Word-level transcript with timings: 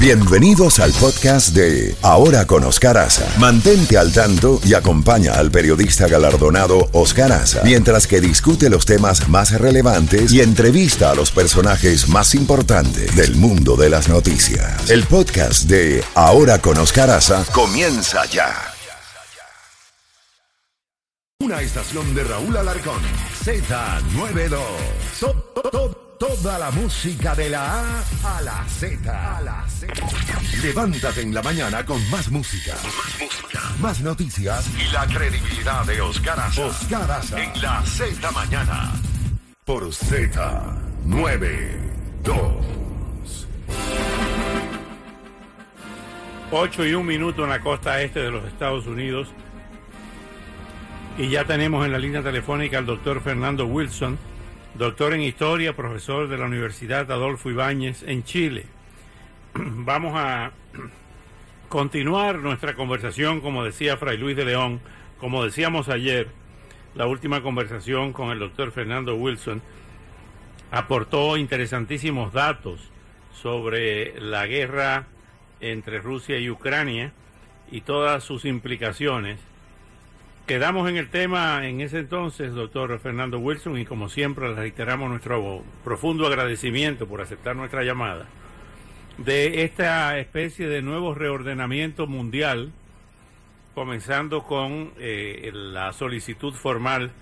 Bienvenidos 0.00 0.78
al 0.78 0.92
podcast 0.92 1.56
de 1.56 1.96
Ahora 2.02 2.46
con 2.46 2.62
Oscar 2.62 2.98
Aza. 2.98 3.26
Mantente 3.36 3.98
al 3.98 4.12
tanto 4.12 4.60
y 4.64 4.74
acompaña 4.74 5.32
al 5.32 5.50
periodista 5.50 6.06
galardonado 6.06 6.88
Oscar 6.92 7.32
Aza 7.32 7.62
mientras 7.64 8.06
que 8.06 8.20
discute 8.20 8.70
los 8.70 8.86
temas 8.86 9.28
más 9.28 9.60
relevantes 9.60 10.32
y 10.32 10.40
entrevista 10.40 11.10
a 11.10 11.16
los 11.16 11.32
personajes 11.32 12.08
más 12.08 12.36
importantes 12.36 13.16
del 13.16 13.34
mundo 13.34 13.74
de 13.74 13.90
las 13.90 14.08
noticias. 14.08 14.88
El 14.88 15.02
podcast 15.02 15.64
de 15.64 16.04
Ahora 16.14 16.60
con 16.60 16.78
Oscar 16.78 17.08
comienza 17.52 18.24
ya. 18.26 18.54
Una 21.40 21.60
estación 21.60 22.14
de 22.14 22.22
Raúl 22.22 22.56
Alarcón. 22.56 23.00
Z92. 23.44 26.07
Toda 26.18 26.58
la 26.58 26.70
música 26.72 27.36
de 27.36 27.48
la 27.48 27.80
A 27.80 28.02
a 28.24 28.42
la 28.42 28.64
Z. 28.66 29.36
A 29.36 29.40
la 29.40 29.64
Z. 29.68 29.94
Levántate 30.62 31.20
en 31.20 31.32
la 31.32 31.42
mañana 31.42 31.86
con 31.86 32.00
más 32.10 32.28
música. 32.28 32.74
Más 32.82 33.20
música. 33.20 33.60
Más 33.80 34.00
noticias 34.00 34.68
y 34.76 34.90
la 34.92 35.06
credibilidad 35.06 35.84
de 35.84 36.00
Oscar 36.00 36.40
Aza. 36.40 36.66
Oscar 36.66 37.08
Aza. 37.08 37.40
En 37.40 37.62
la 37.62 37.86
Z 37.86 38.32
mañana. 38.32 38.94
Por 39.64 39.90
Z92. 39.90 42.64
8 46.50 46.86
y 46.86 46.94
un 46.94 47.06
minuto 47.06 47.44
en 47.44 47.50
la 47.50 47.60
costa 47.60 48.02
este 48.02 48.18
de 48.20 48.32
los 48.32 48.44
Estados 48.44 48.88
Unidos. 48.88 49.28
Y 51.16 51.30
ya 51.30 51.44
tenemos 51.44 51.86
en 51.86 51.92
la 51.92 51.98
línea 51.98 52.24
telefónica 52.24 52.78
al 52.78 52.86
doctor 52.86 53.22
Fernando 53.22 53.66
Wilson 53.66 54.18
doctor 54.74 55.14
en 55.14 55.22
historia, 55.22 55.74
profesor 55.74 56.28
de 56.28 56.38
la 56.38 56.46
Universidad 56.46 57.10
Adolfo 57.10 57.50
Ibáñez 57.50 58.02
en 58.02 58.24
Chile. 58.24 58.66
Vamos 59.54 60.12
a 60.16 60.52
continuar 61.68 62.36
nuestra 62.38 62.74
conversación, 62.74 63.40
como 63.40 63.64
decía 63.64 63.96
Fray 63.96 64.18
Luis 64.18 64.36
de 64.36 64.44
León, 64.44 64.80
como 65.18 65.44
decíamos 65.44 65.88
ayer, 65.88 66.28
la 66.94 67.06
última 67.06 67.42
conversación 67.42 68.12
con 68.12 68.30
el 68.30 68.38
doctor 68.38 68.70
Fernando 68.72 69.14
Wilson 69.14 69.62
aportó 70.70 71.36
interesantísimos 71.36 72.32
datos 72.32 72.80
sobre 73.32 74.20
la 74.20 74.46
guerra 74.46 75.06
entre 75.60 75.98
Rusia 75.98 76.38
y 76.38 76.50
Ucrania 76.50 77.12
y 77.70 77.80
todas 77.82 78.24
sus 78.24 78.44
implicaciones 78.44 79.40
Quedamos 80.48 80.88
en 80.88 80.96
el 80.96 81.10
tema 81.10 81.68
en 81.68 81.82
ese 81.82 81.98
entonces, 81.98 82.54
doctor 82.54 82.98
Fernando 83.00 83.38
Wilson, 83.38 83.76
y 83.76 83.84
como 83.84 84.08
siempre 84.08 84.48
le 84.48 84.54
reiteramos 84.54 85.10
nuestro 85.10 85.62
profundo 85.84 86.26
agradecimiento 86.26 87.06
por 87.06 87.20
aceptar 87.20 87.54
nuestra 87.54 87.84
llamada, 87.84 88.24
de 89.18 89.64
esta 89.64 90.18
especie 90.18 90.66
de 90.66 90.80
nuevo 90.80 91.14
reordenamiento 91.14 92.06
mundial, 92.06 92.72
comenzando 93.74 94.44
con 94.44 94.92
eh, 94.96 95.50
la 95.52 95.92
solicitud 95.92 96.54
formal 96.54 97.12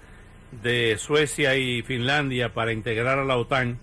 de 0.63 0.97
Suecia 0.97 1.57
y 1.57 1.83
Finlandia 1.83 2.55
para 2.55 2.73
integrar 2.73 3.19
a 3.19 3.25
la 3.25 3.39
OTAN. 3.39 3.81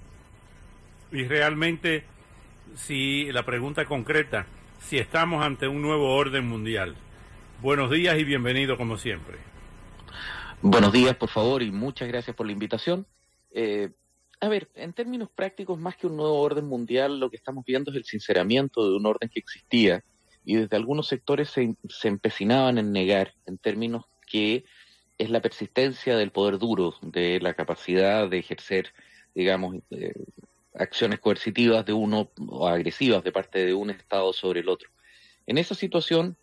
Y 1.11 1.25
realmente, 1.25 2.05
si 2.75 3.29
la 3.33 3.43
pregunta 3.43 3.83
concreta, 3.83 4.45
si 4.79 4.99
estamos 4.99 5.45
ante 5.45 5.67
un 5.67 5.81
nuevo 5.81 6.15
orden 6.15 6.47
mundial. 6.47 6.95
Buenos 7.63 7.89
días 7.91 8.19
y 8.19 8.25
bienvenido 8.25 8.75
como 8.75 8.97
siempre. 8.97 9.37
Buenos 10.61 10.91
días, 10.91 11.15
por 11.15 11.29
favor, 11.29 11.63
y 11.63 11.71
muchas 11.71 12.09
gracias 12.09 12.35
por 12.35 12.45
la 12.45 12.51
invitación. 12.51 13.07
Eh, 13.51 13.89
a 14.41 14.49
ver, 14.49 14.67
en 14.75 14.91
términos 14.91 15.29
prácticos, 15.33 15.79
más 15.79 15.95
que 15.95 16.07
un 16.07 16.17
nuevo 16.17 16.41
orden 16.41 16.65
mundial, 16.65 17.21
lo 17.21 17.29
que 17.29 17.37
estamos 17.37 17.63
viendo 17.63 17.89
es 17.91 17.95
el 17.95 18.03
sinceramiento 18.03 18.85
de 18.85 18.97
un 18.97 19.05
orden 19.05 19.29
que 19.29 19.39
existía 19.39 20.03
y 20.43 20.55
desde 20.57 20.75
algunos 20.75 21.07
sectores 21.07 21.51
se, 21.51 21.77
se 21.87 22.09
empecinaban 22.09 22.79
en 22.79 22.91
negar 22.91 23.33
en 23.45 23.57
términos 23.57 24.03
que 24.29 24.65
es 25.17 25.29
la 25.29 25.41
persistencia 25.41 26.17
del 26.17 26.31
poder 26.31 26.57
duro, 26.57 26.95
de 27.01 27.39
la 27.39 27.53
capacidad 27.53 28.29
de 28.29 28.39
ejercer, 28.39 28.91
digamos, 29.33 29.77
eh, 29.91 30.11
acciones 30.75 31.19
coercitivas 31.21 31.85
de 31.85 31.93
uno 31.93 32.29
o 32.45 32.67
agresivas 32.67 33.23
de 33.23 33.31
parte 33.31 33.65
de 33.65 33.73
un 33.73 33.89
Estado 33.89 34.33
sobre 34.33 34.59
el 34.59 34.67
otro. 34.67 34.89
En 35.47 35.57
esa 35.57 35.75
situación, 35.75 36.35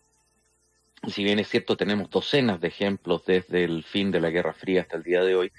si 1.08 1.24
bien 1.24 1.38
es 1.38 1.48
cierto, 1.48 1.76
tenemos 1.76 2.10
docenas 2.10 2.60
de 2.60 2.68
ejemplos 2.68 3.24
desde 3.24 3.64
el 3.64 3.84
fin 3.84 4.10
de 4.10 4.20
la 4.20 4.30
Guerra 4.30 4.52
Fría 4.52 4.82
hasta 4.82 4.96
el 4.96 5.02
día 5.02 5.22
de 5.22 5.34
hoy, 5.34 5.52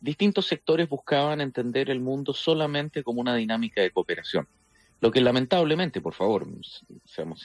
distintos 0.00 0.46
sectores 0.46 0.88
buscaban 0.88 1.40
entender 1.40 1.90
el 1.90 2.00
mundo 2.00 2.32
solamente 2.32 3.02
como 3.02 3.20
una 3.20 3.34
dinámica 3.34 3.80
de 3.80 3.90
cooperación. 3.90 4.48
Lo 5.00 5.12
que 5.12 5.20
lamentablemente, 5.20 6.00
por 6.00 6.14
favor, 6.14 6.46
seamos, 7.04 7.42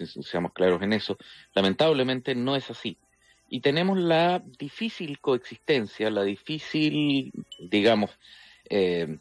claros 0.54 0.82
en 0.82 0.94
eso, 0.94 1.18
lamentablemente 1.54 2.34
no 2.34 2.56
es 2.56 2.72
así. 2.72 2.98
Y 3.48 3.60
tenemos 3.60 4.00
la 4.00 4.44
difícil 4.58 5.20
coexistencia, 5.20 6.10
la 6.10 6.24
difícil, 6.24 7.32
digamos, 7.60 8.10
eh, 8.68 9.20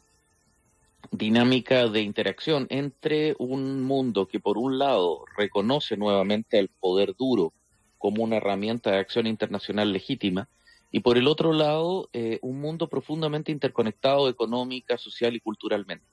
dinámica 1.11 1.87
de 1.87 2.01
interacción 2.01 2.65
entre 2.71 3.35
un 3.37 3.83
mundo 3.83 4.27
que 4.27 4.39
por 4.39 4.57
un 4.57 4.79
lado 4.79 5.25
reconoce 5.37 5.95
nuevamente 5.95 6.57
el 6.57 6.69
poder 6.69 7.15
duro 7.15 7.53
como 8.03 8.21
una 8.21 8.35
herramienta 8.35 8.91
de 8.91 8.97
acción 8.97 9.27
internacional 9.27 9.93
legítima, 9.93 10.49
y 10.91 10.99
por 10.99 11.17
el 11.17 11.25
otro 11.25 11.53
lado, 11.53 12.09
eh, 12.11 12.37
un 12.41 12.59
mundo 12.59 12.89
profundamente 12.89 13.53
interconectado 13.53 14.27
económica, 14.27 14.97
social 14.97 15.37
y 15.37 15.39
culturalmente. 15.39 16.05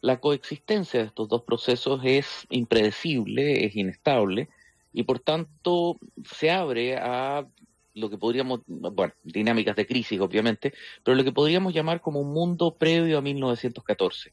La 0.00 0.20
coexistencia 0.20 1.00
de 1.00 1.06
estos 1.08 1.28
dos 1.28 1.42
procesos 1.42 2.00
es 2.02 2.46
impredecible, 2.48 3.66
es 3.66 3.76
inestable, 3.76 4.48
y 4.94 5.02
por 5.02 5.18
tanto 5.18 5.98
se 6.24 6.50
abre 6.50 6.96
a 6.96 7.46
lo 7.92 8.08
que 8.08 8.16
podríamos, 8.16 8.60
bueno, 8.66 9.12
dinámicas 9.22 9.76
de 9.76 9.86
crisis 9.86 10.18
obviamente, 10.20 10.72
pero 11.02 11.14
lo 11.14 11.24
que 11.24 11.32
podríamos 11.32 11.74
llamar 11.74 12.00
como 12.00 12.20
un 12.20 12.32
mundo 12.32 12.74
previo 12.74 13.18
a 13.18 13.20
1914. 13.20 14.32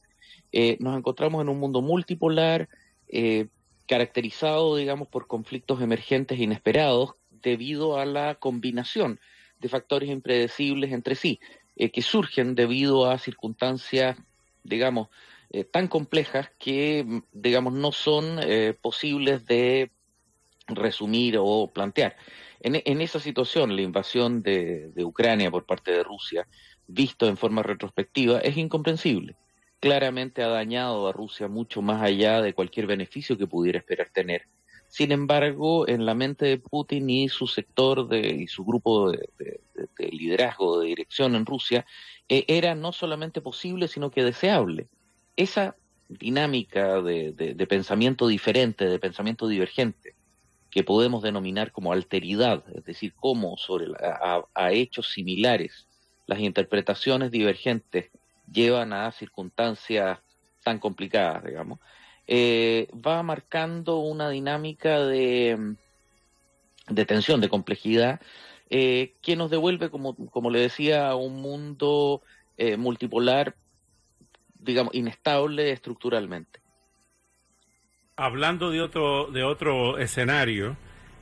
Eh, 0.53 0.77
nos 0.79 0.97
encontramos 0.97 1.41
en 1.41 1.49
un 1.49 1.59
mundo 1.59 1.81
multipolar, 1.81 2.69
eh, 3.09 3.49
caracterizado, 3.91 4.77
digamos, 4.77 5.09
por 5.09 5.27
conflictos 5.27 5.81
emergentes 5.81 6.39
e 6.39 6.43
inesperados 6.43 7.15
debido 7.29 7.97
a 7.99 8.05
la 8.05 8.35
combinación 8.35 9.19
de 9.59 9.67
factores 9.67 10.09
impredecibles 10.09 10.93
entre 10.93 11.15
sí, 11.15 11.41
eh, 11.75 11.91
que 11.91 12.01
surgen 12.01 12.55
debido 12.55 13.11
a 13.11 13.17
circunstancias, 13.17 14.17
digamos, 14.63 15.09
eh, 15.49 15.65
tan 15.65 15.89
complejas 15.89 16.49
que, 16.57 17.21
digamos, 17.33 17.73
no 17.73 17.91
son 17.91 18.39
eh, 18.41 18.73
posibles 18.81 19.45
de 19.45 19.91
resumir 20.67 21.35
o 21.37 21.69
plantear. 21.73 22.15
En, 22.61 22.81
en 22.85 23.01
esa 23.01 23.19
situación, 23.19 23.75
la 23.75 23.81
invasión 23.81 24.41
de, 24.41 24.91
de 24.95 25.03
Ucrania 25.03 25.51
por 25.51 25.65
parte 25.65 25.91
de 25.91 26.03
Rusia, 26.05 26.47
visto 26.87 27.27
en 27.27 27.35
forma 27.35 27.61
retrospectiva, 27.61 28.39
es 28.39 28.55
incomprensible 28.55 29.35
claramente 29.81 30.43
ha 30.43 30.47
dañado 30.47 31.07
a 31.07 31.11
Rusia 31.11 31.49
mucho 31.49 31.81
más 31.81 32.01
allá 32.01 32.41
de 32.41 32.53
cualquier 32.53 32.85
beneficio 32.85 33.37
que 33.37 33.47
pudiera 33.47 33.79
esperar 33.79 34.09
tener. 34.13 34.43
Sin 34.87 35.11
embargo, 35.11 35.87
en 35.87 36.05
la 36.05 36.13
mente 36.13 36.45
de 36.45 36.57
Putin 36.57 37.09
y 37.09 37.29
su 37.29 37.47
sector 37.47 38.07
de, 38.07 38.19
y 38.27 38.47
su 38.47 38.63
grupo 38.63 39.11
de, 39.11 39.29
liderazgo, 39.97 40.79
de 40.79 40.87
dirección 40.87 41.35
en 41.35 41.45
Rusia, 41.45 41.85
eh, 42.29 42.45
era 42.47 42.75
no 42.75 42.91
solamente 42.91 43.41
posible, 43.41 43.87
sino 43.87 44.11
que 44.11 44.23
deseable. 44.23 44.87
Esa 45.35 45.75
dinámica 46.09 47.01
de, 47.01 47.65
pensamiento 47.67 48.27
diferente, 48.27 48.85
de 48.85 48.99
pensamiento 48.99 49.47
divergente, 49.47 50.13
que 50.69 50.83
podemos 50.83 51.23
denominar 51.23 51.71
como 51.71 51.91
alteridad, 51.91 52.63
es 52.75 52.83
decir, 52.83 53.13
cómo 53.15 53.57
sobre 53.57 53.87
a 53.97 54.71
hechos 54.71 55.11
similares 55.11 55.87
las 56.27 56.39
interpretaciones 56.39 57.31
divergentes 57.31 58.11
llevan 58.51 58.93
a 58.93 59.11
circunstancias 59.11 60.19
tan 60.63 60.79
complicadas, 60.79 61.43
digamos, 61.43 61.79
eh, 62.27 62.87
va 62.93 63.23
marcando 63.23 63.97
una 63.97 64.29
dinámica 64.29 64.99
de, 64.99 65.75
de 66.87 67.05
tensión, 67.05 67.41
de 67.41 67.49
complejidad, 67.49 68.21
eh, 68.69 69.15
que 69.21 69.35
nos 69.35 69.51
devuelve, 69.51 69.89
como, 69.89 70.15
como 70.15 70.49
le 70.49 70.61
decía, 70.61 71.09
a 71.09 71.15
un 71.15 71.41
mundo 71.41 72.21
eh, 72.57 72.77
multipolar, 72.77 73.55
digamos, 74.59 74.93
inestable 74.95 75.71
estructuralmente. 75.71 76.61
Hablando 78.15 78.69
de 78.69 78.81
otro, 78.81 79.31
de 79.31 79.43
otro 79.43 79.97
escenario, 79.97 80.77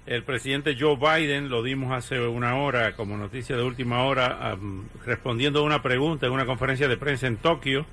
el 0.10 0.24
presidente 0.24 0.76
Joe 0.78 0.96
Biden, 0.96 1.50
lo 1.50 1.62
dimos 1.62 1.92
hace 1.92 2.20
una 2.20 2.56
hora 2.56 2.96
como 2.96 3.16
noticia 3.16 3.56
de 3.56 3.62
última 3.62 4.06
hora, 4.06 4.58
respondiendo 5.06 5.60
a 5.60 5.64
una 5.64 5.84
pregunta 5.84 6.26
en 6.26 6.32
una 6.32 6.48
conferencia 6.48 6.88
de 6.88 6.98
prensa 6.98 7.28
en 7.28 7.38
Tokio, 7.38 7.86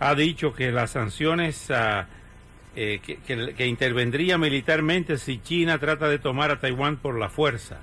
ha 0.00 0.14
dicho 0.14 0.54
que 0.54 0.72
las 0.72 0.92
sanciones 0.92 1.70
ah, 1.70 2.06
eh, 2.74 3.00
que, 3.04 3.66
intervendría 3.66 4.38
militarmente 4.38 5.18
si 5.18 5.38
China 5.42 5.78
trata 5.78 6.08
de 6.08 6.18
tomar 6.18 6.50
a 6.50 6.58
Taiwán 6.58 6.96
por 6.96 7.18
la 7.18 7.28
fuerza. 7.28 7.82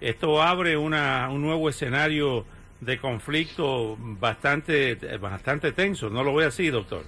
Esto 0.00 0.40
abre 0.40 0.76
una, 0.76 1.28
un 1.28 1.42
nuevo 1.42 1.68
escenario 1.68 2.46
de 2.80 2.98
conflicto 2.98 3.96
bastante, 3.98 4.94
bastante 5.18 5.72
tenso, 5.72 6.08
¿no 6.08 6.22
lo 6.22 6.36
ve 6.36 6.44
así, 6.44 6.68
doctor? 6.68 7.02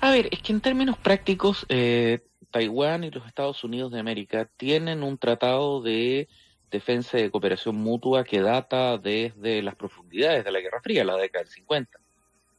A 0.00 0.10
ver, 0.10 0.28
es 0.32 0.42
que 0.42 0.52
en 0.52 0.60
términos 0.60 0.98
prácticos, 0.98 1.64
eh, 1.68 2.24
Taiwán 2.54 3.02
y 3.02 3.10
los 3.10 3.26
Estados 3.26 3.64
Unidos 3.64 3.90
de 3.90 3.98
América 3.98 4.48
tienen 4.56 5.02
un 5.02 5.18
tratado 5.18 5.82
de 5.82 6.28
defensa 6.70 7.18
y 7.18 7.22
de 7.22 7.30
cooperación 7.32 7.74
mutua 7.74 8.22
que 8.22 8.40
data 8.40 8.96
desde 8.96 9.60
las 9.60 9.74
profundidades 9.74 10.44
de 10.44 10.52
la 10.52 10.60
Guerra 10.60 10.80
Fría, 10.80 11.02
la 11.02 11.16
década 11.16 11.42
del 11.42 11.52
50. 11.52 11.98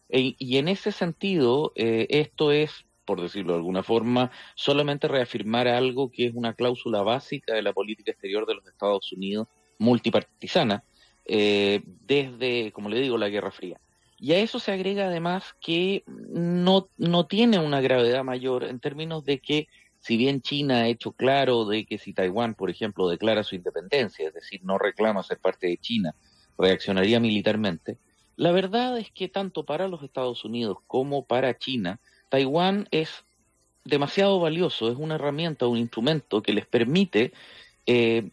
E, 0.10 0.36
y 0.38 0.58
en 0.58 0.68
ese 0.68 0.92
sentido, 0.92 1.72
eh, 1.78 2.08
esto 2.10 2.52
es, 2.52 2.86
por 3.06 3.22
decirlo 3.22 3.54
de 3.54 3.60
alguna 3.60 3.84
forma, 3.84 4.32
solamente 4.56 5.08
reafirmar 5.08 5.70
algo 5.70 6.12
que 6.12 6.26
es 6.26 6.36
una 6.36 6.56
cláusula 6.56 7.02
básica 7.02 7.54
de 7.54 7.62
la 7.62 7.72
política 7.72 8.12
exterior 8.12 8.46
de 8.46 8.56
los 8.56 8.68
Estados 8.68 9.14
Unidos 9.14 9.48
multipartisana, 9.78 10.84
eh, 11.24 11.84
desde, 11.86 12.74
como 12.74 12.90
le 12.90 13.00
digo, 13.00 13.18
la 13.18 13.30
Guerra 13.30 13.52
Fría. 13.52 13.80
Y 14.18 14.34
a 14.34 14.40
eso 14.40 14.60
se 14.60 14.74
agrega 14.74 15.06
además 15.06 15.56
que 15.62 16.04
no, 16.08 16.90
no 16.98 17.28
tiene 17.28 17.60
una 17.60 17.80
gravedad 17.80 18.24
mayor 18.26 18.66
en 18.66 18.80
términos 18.80 19.24
de 19.26 19.40
que 19.40 19.68
si 20.06 20.18
bien 20.18 20.44
China 20.44 20.82
ha 20.82 20.88
hecho 20.88 21.14
claro 21.14 21.66
de 21.66 21.84
que 21.88 21.98
si 21.98 22.14
Taiwán, 22.14 22.54
por 22.54 22.70
ejemplo, 22.70 23.10
declara 23.10 23.44
su 23.44 23.56
independencia, 23.56 24.28
es 24.28 24.36
decir, 24.36 24.62
no 24.64 24.78
reclama 24.78 25.24
ser 25.24 25.40
parte 25.40 25.66
de 25.66 25.78
China, 25.78 26.14
reaccionaría 26.60 27.20
militarmente, 27.20 27.98
la 28.36 28.52
verdad 28.52 29.00
es 29.00 29.10
que 29.10 29.30
tanto 29.30 29.66
para 29.66 29.88
los 29.88 30.04
Estados 30.04 30.46
Unidos 30.46 30.78
como 30.86 31.26
para 31.26 31.58
China, 31.58 32.00
Taiwán 32.30 32.88
es 32.92 33.26
demasiado 33.84 34.40
valioso, 34.40 34.92
es 34.92 34.98
una 35.00 35.16
herramienta, 35.16 35.66
un 35.66 35.80
instrumento 35.80 36.44
que 36.44 36.54
les 36.54 36.68
permite 36.68 37.34
eh, 37.88 38.30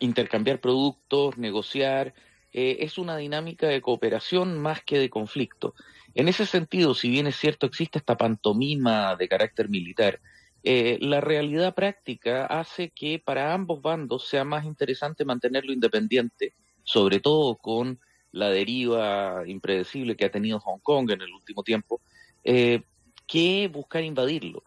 intercambiar 0.00 0.60
productos, 0.60 1.38
negociar, 1.38 2.12
eh, 2.52 2.76
es 2.80 2.98
una 2.98 3.16
dinámica 3.16 3.68
de 3.68 3.80
cooperación 3.80 4.58
más 4.58 4.84
que 4.84 4.98
de 4.98 5.08
conflicto. 5.08 5.74
En 6.14 6.28
ese 6.28 6.44
sentido, 6.44 6.92
si 6.92 7.08
bien 7.08 7.26
es 7.26 7.36
cierto 7.36 7.64
existe 7.64 7.98
esta 7.98 8.18
pantomima 8.18 9.16
de 9.16 9.28
carácter 9.28 9.70
militar, 9.70 10.20
eh, 10.64 10.98
la 11.00 11.20
realidad 11.20 11.74
práctica 11.74 12.46
hace 12.46 12.90
que 12.90 13.18
para 13.18 13.54
ambos 13.54 13.80
bandos 13.80 14.28
sea 14.28 14.44
más 14.44 14.64
interesante 14.64 15.24
mantenerlo 15.24 15.72
independiente, 15.72 16.54
sobre 16.82 17.20
todo 17.20 17.56
con 17.56 18.00
la 18.32 18.50
deriva 18.50 19.42
impredecible 19.46 20.16
que 20.16 20.24
ha 20.24 20.30
tenido 20.30 20.60
Hong 20.60 20.80
Kong 20.80 21.10
en 21.10 21.22
el 21.22 21.32
último 21.32 21.62
tiempo, 21.62 22.00
eh, 22.44 22.82
que 23.26 23.68
buscar 23.68 24.02
invadirlo. 24.02 24.62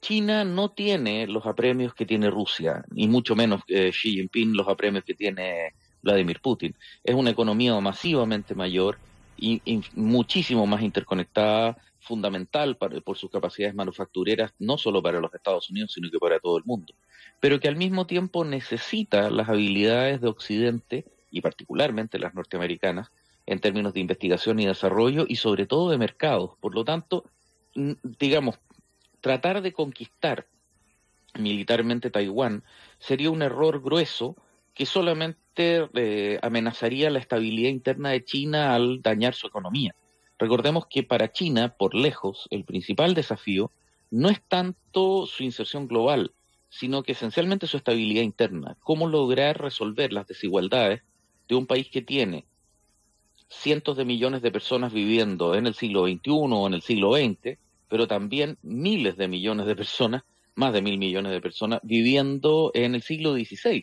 China 0.00 0.44
no 0.44 0.70
tiene 0.72 1.26
los 1.26 1.46
apremios 1.46 1.94
que 1.94 2.06
tiene 2.06 2.30
Rusia, 2.30 2.84
ni 2.90 3.06
mucho 3.06 3.36
menos 3.36 3.62
eh, 3.68 3.90
Xi 3.92 4.12
Jinping 4.12 4.56
los 4.56 4.66
apremios 4.66 5.04
que 5.04 5.14
tiene 5.14 5.74
Vladimir 6.02 6.40
Putin. 6.40 6.74
Es 7.04 7.14
una 7.14 7.30
economía 7.30 7.78
masivamente 7.78 8.54
mayor 8.54 8.98
y 9.36 9.62
muchísimo 9.94 10.66
más 10.66 10.82
interconectada, 10.82 11.76
fundamental 12.00 12.76
por 12.76 13.16
sus 13.16 13.30
capacidades 13.30 13.74
manufactureras, 13.74 14.52
no 14.58 14.78
solo 14.78 15.02
para 15.02 15.20
los 15.20 15.32
Estados 15.34 15.70
Unidos, 15.70 15.92
sino 15.92 16.10
que 16.10 16.18
para 16.18 16.40
todo 16.40 16.58
el 16.58 16.64
mundo, 16.64 16.94
pero 17.40 17.60
que 17.60 17.68
al 17.68 17.76
mismo 17.76 18.06
tiempo 18.06 18.44
necesita 18.44 19.30
las 19.30 19.48
habilidades 19.48 20.20
de 20.20 20.28
Occidente, 20.28 21.04
y 21.30 21.40
particularmente 21.40 22.18
las 22.18 22.34
norteamericanas, 22.34 23.10
en 23.46 23.60
términos 23.60 23.94
de 23.94 24.00
investigación 24.00 24.58
y 24.60 24.66
desarrollo, 24.66 25.24
y 25.28 25.36
sobre 25.36 25.66
todo 25.66 25.90
de 25.90 25.98
mercados. 25.98 26.52
Por 26.60 26.74
lo 26.74 26.84
tanto, 26.84 27.24
digamos, 27.74 28.58
tratar 29.20 29.62
de 29.62 29.72
conquistar 29.72 30.46
militarmente 31.38 32.10
Taiwán 32.10 32.64
sería 32.98 33.30
un 33.30 33.42
error 33.42 33.80
grueso 33.80 34.36
que 34.74 34.86
solamente 34.86 35.88
eh, 35.94 36.38
amenazaría 36.42 37.10
la 37.10 37.18
estabilidad 37.18 37.70
interna 37.70 38.10
de 38.10 38.24
China 38.24 38.74
al 38.74 39.02
dañar 39.02 39.34
su 39.34 39.46
economía. 39.46 39.94
Recordemos 40.40 40.86
que 40.86 41.02
para 41.02 41.30
China, 41.32 41.76
por 41.76 41.94
lejos, 41.94 42.48
el 42.50 42.64
principal 42.64 43.12
desafío 43.12 43.70
no 44.10 44.30
es 44.30 44.40
tanto 44.48 45.26
su 45.26 45.42
inserción 45.42 45.86
global, 45.86 46.32
sino 46.70 47.02
que 47.02 47.12
esencialmente 47.12 47.66
su 47.66 47.76
estabilidad 47.76 48.22
interna. 48.22 48.78
Cómo 48.80 49.06
lograr 49.06 49.60
resolver 49.60 50.14
las 50.14 50.26
desigualdades 50.26 51.02
de 51.46 51.56
un 51.56 51.66
país 51.66 51.90
que 51.90 52.00
tiene 52.00 52.46
cientos 53.50 53.98
de 53.98 54.06
millones 54.06 54.40
de 54.40 54.50
personas 54.50 54.94
viviendo 54.94 55.54
en 55.54 55.66
el 55.66 55.74
siglo 55.74 56.06
XXI 56.06 56.30
o 56.30 56.66
en 56.66 56.72
el 56.72 56.80
siglo 56.80 57.12
XX, 57.12 57.58
pero 57.90 58.08
también 58.08 58.56
miles 58.62 59.18
de 59.18 59.28
millones 59.28 59.66
de 59.66 59.76
personas, 59.76 60.22
más 60.54 60.72
de 60.72 60.80
mil 60.80 60.96
millones 60.96 61.32
de 61.32 61.40
personas, 61.42 61.80
viviendo 61.82 62.70
en 62.72 62.94
el 62.94 63.02
siglo 63.02 63.34
XVI. 63.34 63.82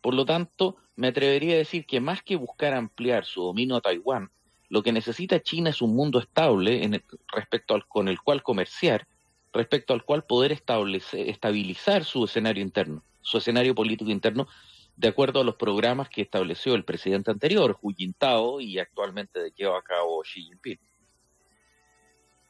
Por 0.00 0.14
lo 0.14 0.24
tanto, 0.24 0.76
me 0.96 1.08
atrevería 1.08 1.56
a 1.56 1.58
decir 1.58 1.84
que 1.84 2.00
más 2.00 2.22
que 2.22 2.36
buscar 2.36 2.72
ampliar 2.72 3.26
su 3.26 3.42
dominio 3.42 3.76
a 3.76 3.82
Taiwán, 3.82 4.30
lo 4.72 4.82
que 4.82 4.90
necesita 4.90 5.42
China 5.42 5.68
es 5.68 5.82
un 5.82 5.94
mundo 5.94 6.18
estable 6.18 6.82
en 6.82 7.02
respecto 7.30 7.74
al, 7.74 7.86
con 7.86 8.08
el 8.08 8.18
cual 8.22 8.42
comerciar, 8.42 9.06
respecto 9.52 9.92
al 9.92 10.02
cual 10.02 10.24
poder 10.24 10.50
establecer, 10.50 11.28
estabilizar 11.28 12.04
su 12.06 12.24
escenario 12.24 12.62
interno, 12.62 13.04
su 13.20 13.36
escenario 13.36 13.74
político 13.74 14.10
interno, 14.10 14.48
de 14.96 15.08
acuerdo 15.08 15.42
a 15.42 15.44
los 15.44 15.56
programas 15.56 16.08
que 16.08 16.22
estableció 16.22 16.74
el 16.74 16.84
presidente 16.84 17.30
anterior, 17.30 17.76
Hu 17.82 17.92
Jintao, 17.92 18.62
y 18.62 18.78
actualmente 18.78 19.52
lleva 19.54 19.78
a 19.78 19.82
cabo 19.82 20.22
Xi 20.22 20.42
Jinping. 20.42 20.78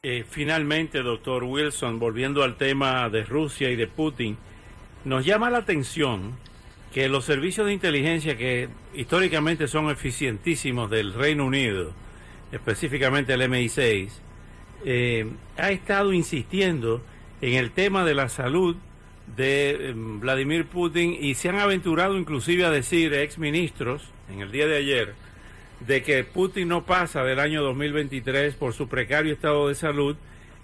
Eh, 0.01 0.23
finalmente, 0.25 1.03
doctor 1.03 1.43
Wilson, 1.43 1.99
volviendo 1.99 2.41
al 2.43 2.55
tema 2.55 3.09
de 3.09 3.25
Rusia 3.25 3.69
y 3.69 3.75
de 3.75 3.87
Putin, 3.87 4.37
nos 5.03 5.25
llama 5.25 5.49
la 5.49 5.57
atención 5.57 6.37
que 6.93 7.09
los 7.09 7.25
servicios 7.25 7.67
de 7.67 7.73
inteligencia 7.73 8.37
que 8.37 8.69
históricamente 8.93 9.67
son 9.67 9.89
eficientísimos 9.89 10.89
del 10.89 11.13
Reino 11.13 11.45
Unido, 11.45 11.93
específicamente 12.53 13.33
el 13.33 13.41
MI6, 13.41 14.09
eh, 14.85 15.27
ha 15.57 15.71
estado 15.71 16.13
insistiendo 16.13 17.01
en 17.41 17.53
el 17.55 17.71
tema 17.71 18.05
de 18.05 18.13
la 18.13 18.29
salud 18.29 18.75
de 19.35 19.89
em, 19.89 20.19
Vladimir 20.19 20.65
Putin 20.65 21.17
y 21.19 21.35
se 21.35 21.49
han 21.49 21.59
aventurado 21.59 22.17
inclusive 22.17 22.65
a 22.65 22.71
decir 22.71 23.13
ex 23.13 23.37
ministros 23.37 24.09
en 24.31 24.41
el 24.41 24.51
día 24.51 24.67
de 24.67 24.77
ayer 24.77 25.13
de 25.79 26.03
que 26.03 26.23
Putin 26.23 26.69
no 26.69 26.85
pasa 26.85 27.23
del 27.23 27.39
año 27.39 27.61
2023 27.63 28.55
por 28.55 28.73
su 28.73 28.87
precario 28.87 29.33
estado 29.33 29.67
de 29.67 29.75
salud 29.75 30.15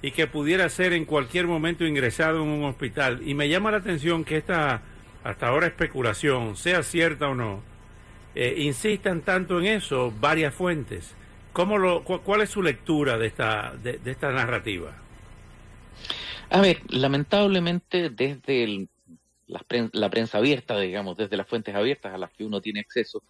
y 0.02 0.12
que 0.12 0.28
pudiera 0.28 0.70
ser 0.70 0.94
en 0.94 1.06
cualquier 1.06 1.46
momento 1.48 1.86
ingresado 1.86 2.42
en 2.42 2.50
un 2.50 2.64
hospital. 2.64 3.22
Y 3.26 3.34
me 3.34 3.50
llama 3.50 3.72
la 3.72 3.78
atención 3.78 4.24
que 4.24 4.38
esta 4.38 4.82
hasta 5.24 5.48
ahora 5.48 5.68
especulación, 5.68 6.56
sea 6.56 6.84
cierta 6.84 7.28
o 7.28 7.36
no, 7.36 7.62
eh, 8.36 8.56
insistan 8.60 9.22
tanto 9.22 9.60
en 9.60 9.66
eso 9.66 10.14
varias 10.20 10.54
fuentes. 10.54 11.14
¿Cómo 11.54 11.78
lo, 11.78 12.04
¿Cuál 12.04 12.42
es 12.42 12.52
su 12.52 12.62
lectura 12.62 13.18
de 13.18 13.28
esta, 13.28 13.74
de, 13.82 14.00
esta 14.06 14.32
narrativa? 14.32 14.96
A 16.50 16.62
ver, 16.62 16.82
lamentablemente 16.90 18.10
desde 18.10 18.88
la, 19.48 20.10
prensa, 20.10 20.38
abierta, 20.38 20.80
digamos, 20.80 21.18
desde 21.18 21.38
las 21.38 21.48
fuentes 21.48 21.76
abiertas 21.76 22.14
a 22.14 22.18
las 22.18 22.32
que 22.32 22.46
uno 22.46 22.62
tiene 22.62 22.80
acceso, 22.80 23.24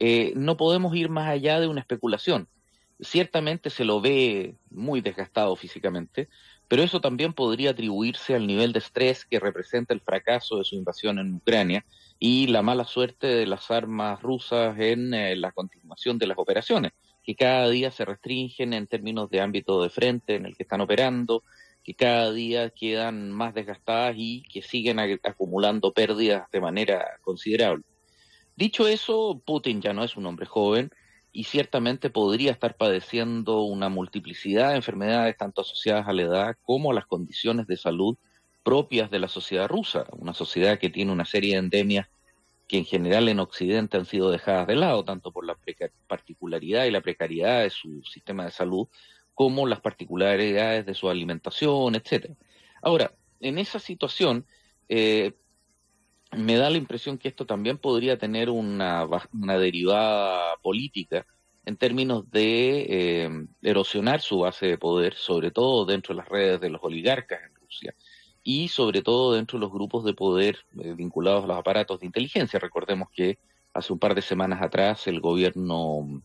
eh, 0.00 0.32
no 0.34 0.56
podemos 0.56 0.94
ir 0.96 1.08
más 1.08 1.28
allá 1.28 1.60
de 1.60 1.68
una 1.68 1.80
especulación. 1.80 2.48
Ciertamente 3.00 3.70
se 3.70 3.84
lo 3.84 4.00
ve 4.00 4.56
muy 4.70 5.00
desgastado 5.00 5.54
físicamente, 5.56 6.28
pero 6.68 6.82
eso 6.82 7.00
también 7.00 7.32
podría 7.32 7.70
atribuirse 7.70 8.34
al 8.34 8.46
nivel 8.46 8.72
de 8.72 8.80
estrés 8.80 9.24
que 9.24 9.40
representa 9.40 9.94
el 9.94 10.00
fracaso 10.00 10.58
de 10.58 10.64
su 10.64 10.74
invasión 10.74 11.18
en 11.18 11.34
Ucrania 11.34 11.84
y 12.18 12.48
la 12.48 12.62
mala 12.62 12.84
suerte 12.84 13.26
de 13.26 13.46
las 13.46 13.70
armas 13.70 14.20
rusas 14.22 14.78
en 14.78 15.14
eh, 15.14 15.34
la 15.36 15.52
continuación 15.52 16.18
de 16.18 16.26
las 16.26 16.38
operaciones 16.38 16.92
que 17.22 17.34
cada 17.34 17.68
día 17.68 17.90
se 17.90 18.04
restringen 18.04 18.72
en 18.72 18.86
términos 18.86 19.30
de 19.30 19.40
ámbito 19.40 19.82
de 19.82 19.90
frente 19.90 20.36
en 20.36 20.46
el 20.46 20.56
que 20.56 20.62
están 20.62 20.80
operando, 20.80 21.42
que 21.82 21.94
cada 21.94 22.32
día 22.32 22.70
quedan 22.70 23.30
más 23.30 23.54
desgastadas 23.54 24.14
y 24.16 24.42
que 24.42 24.62
siguen 24.62 24.98
acumulando 24.98 25.92
pérdidas 25.92 26.50
de 26.50 26.60
manera 26.60 27.18
considerable. 27.22 27.84
Dicho 28.56 28.86
eso, 28.86 29.40
Putin 29.44 29.80
ya 29.80 29.92
no 29.92 30.04
es 30.04 30.16
un 30.16 30.26
hombre 30.26 30.46
joven 30.46 30.90
y 31.32 31.44
ciertamente 31.44 32.10
podría 32.10 32.52
estar 32.52 32.76
padeciendo 32.76 33.62
una 33.62 33.88
multiplicidad 33.88 34.70
de 34.70 34.76
enfermedades 34.76 35.36
tanto 35.36 35.62
asociadas 35.62 36.08
a 36.08 36.12
la 36.12 36.22
edad 36.22 36.56
como 36.62 36.90
a 36.90 36.94
las 36.94 37.06
condiciones 37.06 37.66
de 37.66 37.76
salud 37.76 38.16
propias 38.62 39.10
de 39.10 39.18
la 39.18 39.28
sociedad 39.28 39.68
rusa, 39.68 40.06
una 40.12 40.34
sociedad 40.34 40.78
que 40.78 40.90
tiene 40.90 41.12
una 41.12 41.24
serie 41.24 41.52
de 41.52 41.60
endemias 41.60 42.08
que 42.70 42.78
en 42.78 42.84
general 42.84 43.28
en 43.28 43.40
Occidente 43.40 43.96
han 43.96 44.06
sido 44.06 44.30
dejadas 44.30 44.68
de 44.68 44.76
lado, 44.76 45.04
tanto 45.04 45.32
por 45.32 45.44
la 45.44 45.58
particularidad 46.06 46.84
y 46.84 46.92
la 46.92 47.00
precariedad 47.00 47.64
de 47.64 47.70
su 47.70 48.00
sistema 48.04 48.44
de 48.44 48.52
salud, 48.52 48.86
como 49.34 49.66
las 49.66 49.80
particularidades 49.80 50.86
de 50.86 50.94
su 50.94 51.10
alimentación, 51.10 51.96
etcétera. 51.96 52.36
Ahora, 52.80 53.12
en 53.40 53.58
esa 53.58 53.80
situación, 53.80 54.46
eh, 54.88 55.32
me 56.30 56.54
da 56.54 56.70
la 56.70 56.76
impresión 56.76 57.18
que 57.18 57.26
esto 57.26 57.44
también 57.44 57.76
podría 57.76 58.18
tener 58.18 58.50
una, 58.50 59.04
derivada 59.32 60.56
política 60.62 61.26
en 61.66 61.76
términos 61.76 62.30
de 62.30 62.86
eh, 62.88 63.46
erosionar 63.62 64.20
su 64.20 64.38
base 64.38 64.66
de 64.66 64.78
poder, 64.78 65.14
sobre 65.14 65.50
todo 65.50 65.86
dentro 65.86 66.14
de 66.14 66.18
las 66.18 66.28
redes 66.28 66.60
de 66.60 66.70
los 66.70 66.84
oligarcas 66.84 67.40
en 67.42 67.52
Rusia 67.56 67.96
y 68.42 68.68
sobre 68.68 69.02
todo 69.02 69.34
dentro 69.34 69.58
de 69.58 69.64
los 69.64 69.72
grupos 69.72 70.04
de 70.04 70.14
poder 70.14 70.58
eh, 70.82 70.94
vinculados 70.94 71.44
a 71.44 71.46
los 71.46 71.58
aparatos 71.58 72.00
de 72.00 72.06
inteligencia. 72.06 72.58
Recordemos 72.58 73.08
que 73.10 73.38
hace 73.74 73.92
un 73.92 73.98
par 73.98 74.14
de 74.14 74.22
semanas 74.22 74.62
atrás 74.62 75.06
el 75.06 75.20
gobierno 75.20 76.22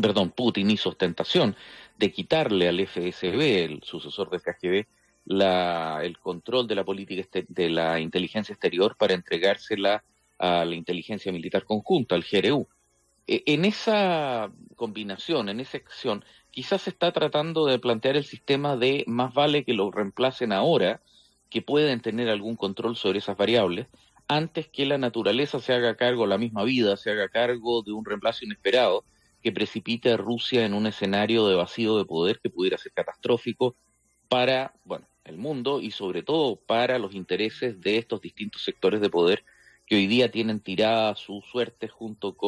perdón, 0.00 0.30
Putin 0.30 0.70
hizo 0.70 0.90
ostentación 0.90 1.56
de 1.98 2.12
quitarle 2.12 2.68
al 2.68 2.80
FSB, 2.80 3.64
el 3.64 3.82
sucesor 3.82 4.30
del 4.30 4.42
KGB, 4.42 4.86
la, 5.26 6.00
el 6.02 6.18
control 6.18 6.66
de 6.66 6.74
la 6.74 6.84
política 6.84 7.26
de 7.48 7.70
la 7.70 8.00
inteligencia 8.00 8.52
exterior 8.52 8.96
para 8.96 9.14
entregársela 9.14 10.04
a 10.38 10.64
la 10.64 10.74
inteligencia 10.74 11.32
militar 11.32 11.64
conjunta, 11.64 12.14
al 12.14 12.24
GRU. 12.30 12.66
E, 13.26 13.42
en 13.46 13.64
esa 13.64 14.50
combinación, 14.76 15.48
en 15.48 15.60
esa 15.60 15.78
acción, 15.78 16.24
quizás 16.58 16.82
se 16.82 16.90
está 16.90 17.12
tratando 17.12 17.66
de 17.66 17.78
plantear 17.78 18.16
el 18.16 18.24
sistema 18.24 18.76
de 18.76 19.04
más 19.06 19.32
vale 19.32 19.62
que 19.62 19.74
lo 19.74 19.92
reemplacen 19.92 20.50
ahora, 20.50 21.00
que 21.50 21.62
pueden 21.62 22.00
tener 22.00 22.28
algún 22.28 22.56
control 22.56 22.96
sobre 22.96 23.20
esas 23.20 23.36
variables, 23.36 23.86
antes 24.26 24.66
que 24.66 24.84
la 24.84 24.98
naturaleza 24.98 25.60
se 25.60 25.72
haga 25.72 25.94
cargo, 25.94 26.26
la 26.26 26.36
misma 26.36 26.64
vida 26.64 26.96
se 26.96 27.12
haga 27.12 27.28
cargo 27.28 27.82
de 27.82 27.92
un 27.92 28.04
reemplazo 28.04 28.44
inesperado 28.44 29.04
que 29.40 29.52
precipite 29.52 30.10
a 30.10 30.16
Rusia 30.16 30.66
en 30.66 30.74
un 30.74 30.88
escenario 30.88 31.46
de 31.46 31.54
vacío 31.54 31.96
de 31.96 32.04
poder 32.04 32.40
que 32.40 32.50
pudiera 32.50 32.76
ser 32.76 32.90
catastrófico 32.90 33.76
para, 34.28 34.74
bueno, 34.82 35.06
el 35.26 35.38
mundo 35.38 35.80
y 35.80 35.92
sobre 35.92 36.24
todo 36.24 36.56
para 36.56 36.98
los 36.98 37.14
intereses 37.14 37.80
de 37.80 37.98
estos 37.98 38.20
distintos 38.20 38.64
sectores 38.64 39.00
de 39.00 39.10
poder 39.10 39.44
que 39.86 39.94
hoy 39.94 40.08
día 40.08 40.32
tienen 40.32 40.58
tirada 40.58 41.14
su 41.14 41.40
suerte 41.40 41.86
junto 41.86 42.36
con 42.36 42.46